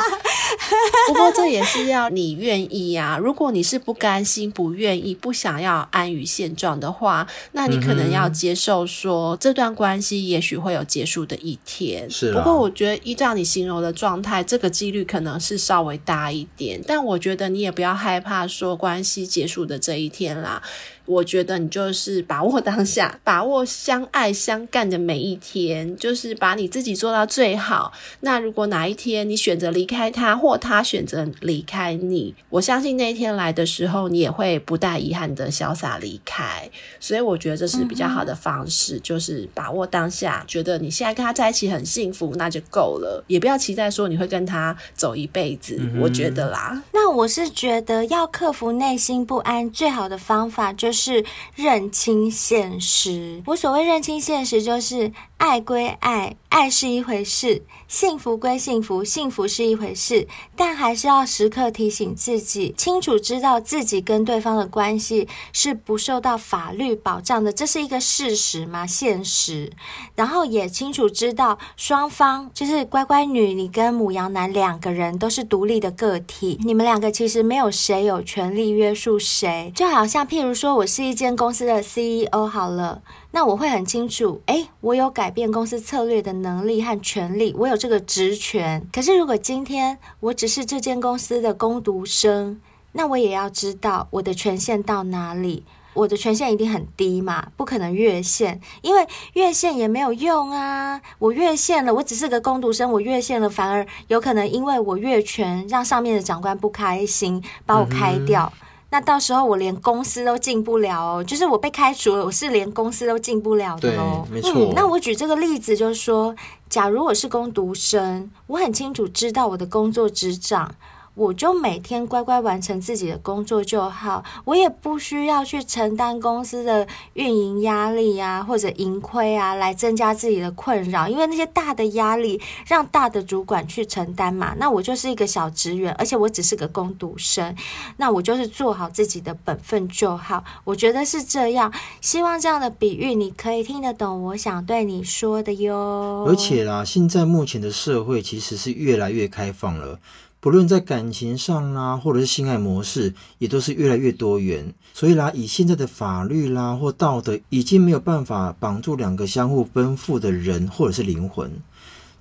[1.07, 3.17] 不过这也是要你愿意呀、啊。
[3.17, 12.09] 如果你是不甘心、不愿意、不想要安于现状的话，那你可能要接受说，这段关系也许会有结束的一天。
[12.09, 12.31] 是。
[12.31, 15.31] 不过我觉得依照你形容的状态，这个几率可能。
[15.41, 20.61] 是稍微大一点，但我觉得你也不要害怕说关系结束的这一天啦。
[21.05, 27.91] 我觉得你就是把握当下， 把握相爱相干的每一天，就是把你自己做到最好。
[28.21, 36.69] 那如果哪一天你选择离开他，或他选择离开你，我相信那一天来的时候，你也会不带遗憾的潇洒离开。
[36.99, 43.23] 所以我觉得这是比较好的方式，嗯、就是把握当下，觉得你现在跟他在一起很幸福，那就够了。
[43.27, 45.75] 也不要期待说你会跟他走一辈子。
[45.79, 50.90] 嗯、我觉得啦，那我是觉得要克服内心不安，最好的方法就是。
[50.91, 51.25] 是
[51.55, 53.41] 认清现实。
[53.45, 55.11] 我所谓认清现实，就是
[55.41, 60.27] 爱归爱，爱是一回事；幸福归幸福，幸福是一回事。
[60.55, 68.85] 但还是要时刻提醒自己，清楚知道自己跟对方的关系是不受到法律保障的，这是一个事实吗？
[68.85, 69.71] 现实。
[70.13, 79.73] 然后也清楚知道，双方就是乖乖女，你跟母羊男两个人都是独立的个体，你们两个其实没有谁有权利约束谁。
[79.75, 80.85] 就好像譬如说，我。
[80.91, 83.01] 是一间公司的 CEO 好了，
[83.33, 88.85] 那我会很清楚，诶，我有改变公司策略的能力和权利，我有这个职权。
[88.91, 92.59] 可是如果今天我只是这间公司的工读生，
[92.91, 95.63] 那我也要知道我的权限到哪里。
[95.93, 101.01] 我的权限一定很低嘛，不可能越线，因为越线也没有用啊。
[101.19, 108.51] 我越线了，我只是个工读生，我越线了，反而有可能因为我越权，让上面的长官不开心，把我开掉。
[108.55, 114.27] 嗯那到时候我连公司都进不了哦，就是我被开除了，我是连公司都进不了的哦。
[114.29, 114.51] 没错。
[114.53, 116.35] 嗯，那我举这个例子就是说，
[116.69, 120.75] 假如我是工读生，我很清楚知道我的工作职掌。
[121.13, 131.07] 我就每天乖乖完成自己的工作就好，我也不需要去承担公司的运营压力啊，或者盈亏啊，来增加自己的困扰。
[131.07, 137.55] 因为那些大的压力让大的主管去承担嘛，那我就是一个小职员，而且我只是个工读生，
[137.97, 140.43] 那我就是做好自己的本分就好。
[140.63, 146.25] 我觉得是这样，希望这样的比喻你可以听得懂我想对你说的哟。
[146.27, 149.99] 而且啦，现在目前的社会其实是越来越开放了。
[150.41, 154.73] 不论在感情上啦，或者是性爱模式，也都是越来越多元。
[154.91, 161.51] 所以啦，以现在的法律啦或道德，已经没有办法绑住两个相互奔赴的人或者是灵魂。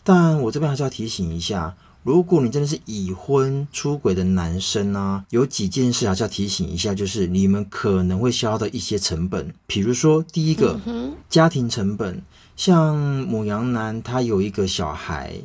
[0.04, 10.78] 但我这边还是要提醒一下，如果你真的是已婚出轨的男生啊，有几件事还是要提醒一下，就是你们可能会消耗到一些成本，比如说第一个，
[11.30, 12.22] 家庭成本，
[12.54, 15.40] 像母羊男他有一个小孩。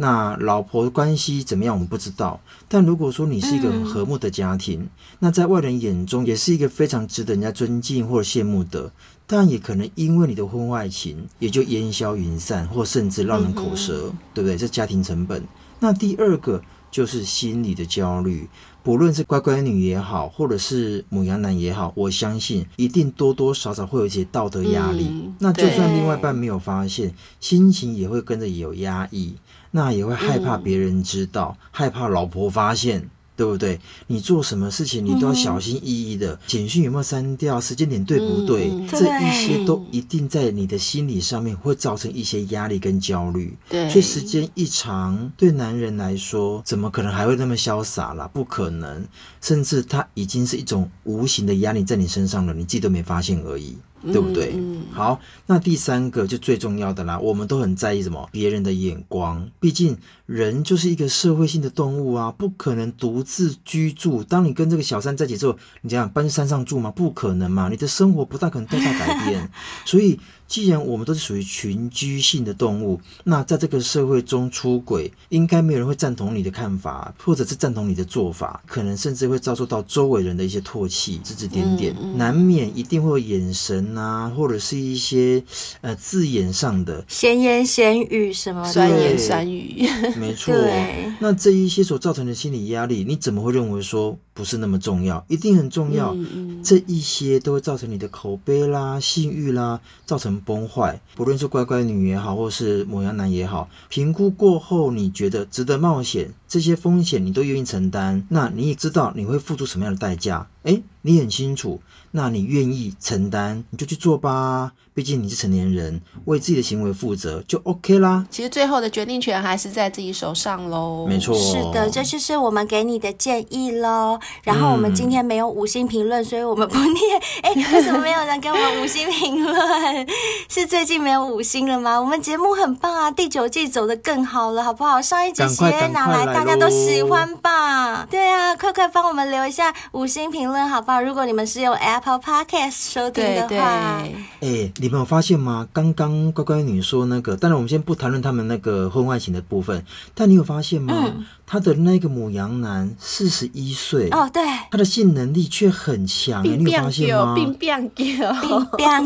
[0.00, 1.74] 那老婆关系怎么样？
[1.74, 2.40] 我们不知道。
[2.68, 4.88] 但如果说你是一个很和睦的家庭，嗯、
[5.18, 8.90] 那在外人眼中也是一个非常值得人家尊敬或者羡慕的。
[9.26, 14.56] 但也可能因为你的婚外情，也就烟消云散，或甚至让人口舌，嗯、对不对？
[14.56, 15.44] 这家庭成本。
[15.80, 18.48] 那第二个就是心理的焦虑，
[18.82, 25.08] 不论是乖乖女也好，或者是母羊男也好，我相信一定多多少少会有一些道德压力。
[25.10, 29.34] 嗯、那就算另外一半没有发现，心情也会跟着有压抑。
[29.72, 33.80] 那也会害怕别人知道，嗯、害怕老婆发现，对对不对？
[34.08, 38.68] 你做什么事情你都要小心翼翼的，简讯有没有删掉，时间点对不对？
[38.70, 43.56] 嗯、这一些都一定在你的心理上面会造成一些压力跟焦虑。
[43.70, 48.28] 对，所以时间一长，对男人来说，怎么可能还会那么潇洒啦？
[48.30, 49.06] 不可能，
[49.40, 53.78] 甚至他已经是一种无形的压力在你身上了，你自己都没发现而已。
[54.06, 54.52] 对不对？
[54.54, 57.18] 嗯嗯、好，那第三个就最重要的啦。
[57.18, 58.28] 我们都很在意什么？
[58.32, 59.48] 别人的眼光。
[59.58, 59.96] 毕竟
[60.26, 64.24] 人就是一个社会性的动物啊，不可能独自居住。
[64.24, 66.90] 当你跟这个小三在一起之后，你想想搬去山上住吗？
[66.90, 67.68] 不可能嘛！
[67.68, 69.50] 你的生活不大可能太大改变。
[69.84, 70.18] 所以，
[70.50, 83.96] 既然我们都是属于群居性的动物，那在这个社会中出轨，应该没有人会赞同你的看法，或者是赞同你的做法，可能甚至会遭受到周围人的一些唾弃、指指点点，嗯嗯、难免一定会有眼神。
[84.00, 85.42] 啊，或者是一些
[85.82, 89.86] 呃字眼上的闲言闲语什么，酸言酸语，
[90.16, 90.52] 没错。
[91.20, 95.24] 那这一些所造成的心理压力，你怎么会认为说不是那么重要？
[95.28, 96.16] 一定很重要。
[96.64, 101.00] 这一些都会造成你的口碑啦、信誉啦，造成崩坏。
[101.14, 110.48] 不论是乖乖女也好，或是母羊男也好，评估过后你觉得值得冒险，这些风险你都愿意承担，那你也知道你会付出什么样的代价？
[110.64, 111.80] 诶，你很清楚。
[112.12, 114.72] 那你愿意承担，你就去做吧。
[114.94, 118.26] 毕竟你是成年人，为自己的行为负责就 OK 啦。
[118.30, 121.06] 其实最后的决定权还是在自己手上喽。
[121.08, 124.18] 没错，是的，这就是我们给你的建议喽。
[124.42, 126.96] 然后我们今天没有五星评论，嗯、所以我们不念。
[127.42, 130.06] 哎，为什么没有人给我们五星评论？
[130.48, 131.98] 是最近没有五星了吗？
[132.00, 135.00] 我们节目很棒啊，第九季走得更好了，好不好？
[135.00, 138.06] 上一集谁拿来，大家都喜欢吧？
[138.10, 141.00] 对啊，快快帮我们留一下五星评论，好不好？
[141.00, 144.02] 如果你们是用 Apple Podcast 收听的话，
[144.40, 144.90] 哎，你。
[144.90, 145.68] 们有发现吗？
[145.72, 149.84] 刚刚乖乖女说那个，当然我们先不谈论他们那个婚外情的部分，
[150.16, 150.92] 但你有发现吗？
[151.06, 157.36] 嗯、他的那个母羊男四十一岁哦，对，他的性能力却很强，你有发现吗？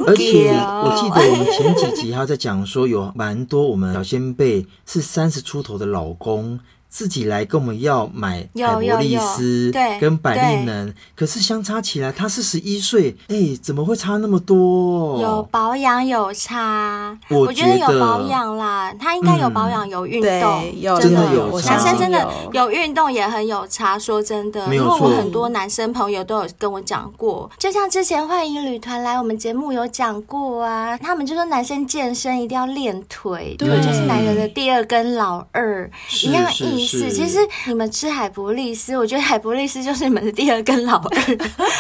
[0.07, 6.59] 而且我记得我们前几集他在讲说，有蛮多我们小仙贝是三十出头的老公。
[6.95, 15.21] 自己来跟我们要买海博利斯，对，跟百利能，可是相差起来，他四十一岁，哎，怎么会差那么多？
[15.21, 23.99] 有保养有差，我觉得有保养啦，他应该有保养有运动，真的有，男生真的有运动也很有差。
[23.99, 35.91] 说真的，因为我很多男生朋友都有跟我讲过，就像之前幻影旅团来我们节目有讲过啊，他们就说男生健身一定要练腿，对，就是男人的第二根老二
[36.23, 36.45] 一样
[36.87, 41.39] 其实你们吃海博利斯，我觉得海博利斯就是你们的第二根老二。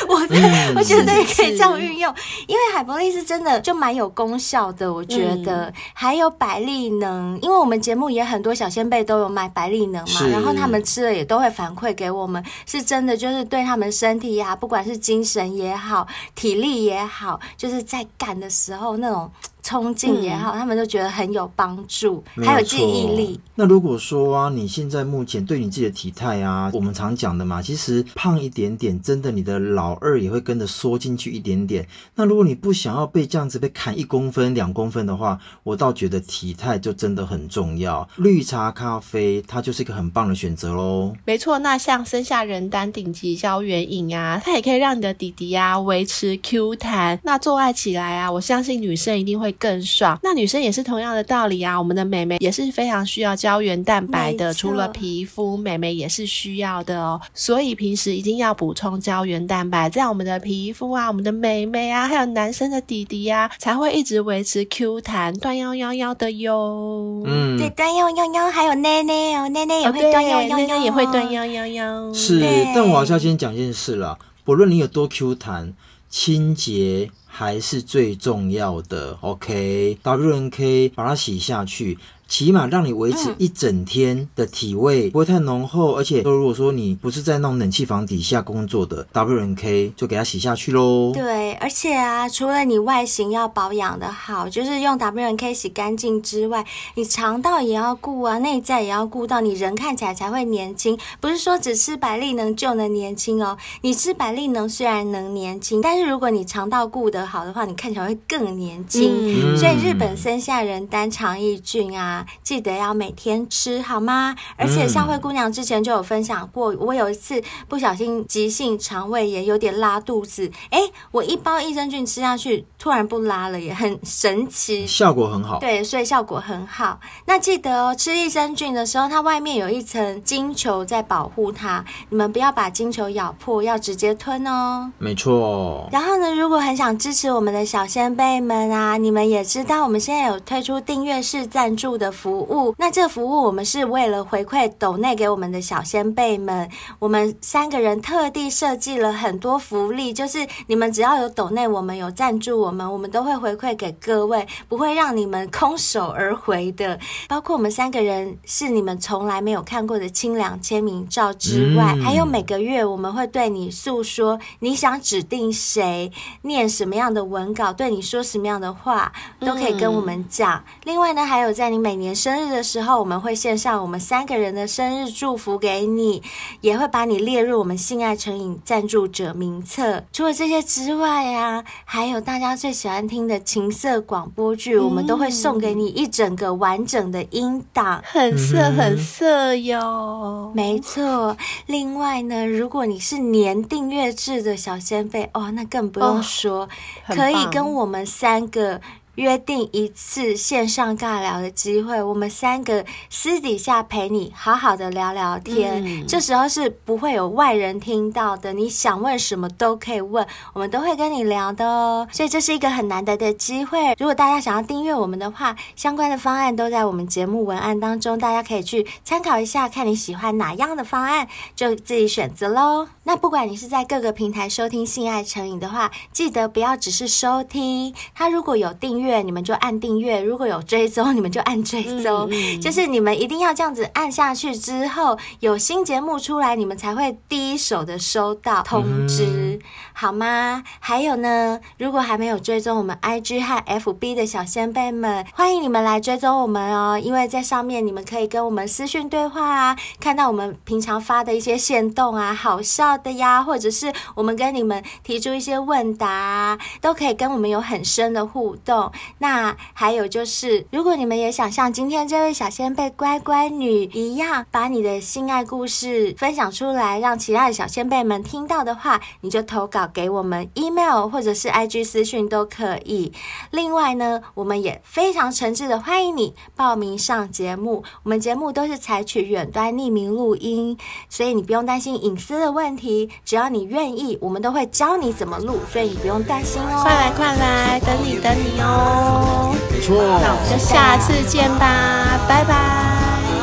[0.09, 0.15] 我
[0.77, 2.15] 我觉得也可以这样运用，
[2.47, 4.93] 因为海博利斯真的就蛮有功效的。
[4.93, 19.31] 我觉得还有百利能，因为我们节目也很多小仙贝都有买百利能嘛，然后他们吃了也都会反馈给我们，是真的就是对他们身体呀，不管是精神也好，体力也好，就是在干的时候那种。
[19.65, 23.41] 冲劲也好，嗯、他们都觉得很有帮助，还有记忆力。
[23.55, 31.89] 那如果说啊，你现在目前对你自己的体态啊，我们常讲的嘛，其实胖一点点，真的你的老二也会跟着缩进去一点点。
[32.15, 38.07] 那如果你不想要被这样子被砍一公分、两公分的话，我倒觉得体态就真的很重要。
[38.17, 41.15] 绿茶咖啡它就是一个很棒的选择喽。
[41.25, 47.19] 没错，那像生下人丹顶级胶原饮啊，它也可以让你的弟弟啊维持 Q 弹。
[47.23, 49.54] 那做爱起来啊，我相信女生一定会。
[49.55, 51.79] 更爽，那女生也是同样的道理啊。
[51.79, 57.21] 我们的美眉也是非常需要胶原蛋白的，除了皮肤，美眉也是需要的哦。
[57.33, 67.23] 所以平时一定要补充胶原蛋白，这样我们的皮肤啊，我们的美眉啊，还有男生的弟弟呀、啊，才会一直维持 Q 弹、断腰腰腰的哟。
[67.27, 72.13] 嗯，对，断腰腰腰，还有奶奶哦，奶奶也会断腰腰腰，奶奶也会断腰腰腰。
[72.13, 75.75] 是，对但我还是要先讲一件事啦，不论你有多 Q 弹，
[76.09, 77.11] 清洁。
[77.37, 81.99] 还是最重要的，OK，WNK 把它洗下去。
[82.27, 91.12] 起码让你维持一整天的体味不会太浓厚，而且如果说你不是在那种冷气房底下工作的 W N K 就给它洗下去喽。
[91.12, 96.64] 对，而且啊，除了你外形要保养的好，就是用 W N K 洗干净之外，
[96.95, 100.99] 你肠道也要顾啊，内在也要顾到，你人看起来才会年轻。
[101.20, 109.12] 不是说只吃百利能就能年轻哦，你吃百利能虽然能年轻，但是如果你肠道顾得好的话，你看起来会更年轻。
[109.14, 112.14] 嗯、所以日本生下人单肠益菌啊。
[112.15, 114.37] 啊，记得要每天吃好吗？
[114.57, 120.79] 而且像灰姑娘之前就有分享过，我有一次不小心急性肠胃炎，有点拉肚子，哎，
[121.11, 125.59] 我一包益生菌吃下去，突然不拉了，也 很神奇，效果很好。
[125.59, 127.01] 对，所以效果很好。
[127.27, 134.93] 那记得哦，吃益生菌的时候，它外面有一层金球在保护它，你们不要把金球咬破，要直接吞哦。
[134.99, 135.89] 没错。
[135.91, 142.75] 然后呢，如果很想支持我们的小仙贝们啊，你们也知道我们现在有推出订阅式赞助的服务。
[142.79, 156.99] 那这服务我们是为了回馈斗内给我们的小先辈们，我们三个人特地设计了很多福利，就是你们只要有斗内，我们有赞助我们，我们都会回馈给各位，不会让你们空手而回的。
[157.29, 166.11] 包括我们三个人是你们从来没有看过的清凉签名照之外，还有每个月我们会对你诉说你想指定谁
[166.43, 170.63] 念什么样的文稿，对你说什么样的话，都可以跟我们讲。
[170.85, 176.23] 另外呢，还有在你每年生日的时候，我们会献上我们三个人的生日祝福给你，
[176.61, 180.05] 也会把你列入我们性爱成瘾赞助者名册。
[180.13, 190.53] 除了这些之外啊，还有大家最喜欢听的情色广播剧，我们都会送给你一整个完整的音档，很色很色哟。
[190.55, 191.37] 没错。
[191.67, 196.69] 另外呢，如果你是年订阅制的小仙贝哦，那更不用说，
[197.09, 198.81] 哦、可以跟我们三个。
[199.17, 205.83] 约定一次线上尬聊的机会，我们三个私底下陪你好好的聊聊天。
[205.85, 212.09] 嗯、这时候是不会有外人听到的，你想问什么都可以问，我们都会跟你聊的哦。
[212.11, 213.95] 所以这是一个很难得的机会。
[213.99, 222.89] 如果大家想要订阅我们的话，相关的方案都在我们节目文案当中，大家可以去参考一下，看你喜欢哪样的方案，就自己选择喽。
[223.05, 229.04] 那不管你是在各个平台收听《性爱成瘾》的话，记得不要只是收听，它如果有订阅。
[229.23, 232.29] 你们就按订阅，如果有追踪，你们就按追踪。
[232.31, 239.61] 嗯、就是你们一定要这样子按下去之后，有新节目出来，你们才会第一手的收到通知，嗯、
[239.93, 240.63] 好吗？
[240.81, 258.91] 还有呢，如果还没有追踪我们 IG 和 FB 的小先辈们，欢迎你们来追踪我们哦，因为在上面你们可以跟我们私讯对话啊，看到我们平常发的一些线动啊，好笑的呀，或者是我们跟你们提出一些问答啊，都可以跟我们有很深的互动。
[259.19, 273.13] 那还有就是，如果你们也想像今天这位小仙贝乖乖女一样，把你的性爱故事分享出来，让其他的小仙贝们听到的话，你就投稿给我们，email 或者是 IG 私讯都可以。
[273.51, 277.83] 另外呢，我们也非常诚挚的欢迎你报名上节目。
[278.03, 280.77] 我们节目都是采取远端匿名录音，
[281.09, 283.11] 所以你不用担心隐私的问题。
[283.25, 286.81] 只要你愿意，我们都会教你怎么录，所以你不用担心哦。
[286.83, 289.57] 快来快来，等你等你哦哦。
[289.70, 292.55] 没错，那我们就下次见吧，拜拜，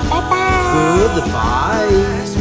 [0.10, 0.34] 拜拜
[1.16, 2.41] ，Goodbye。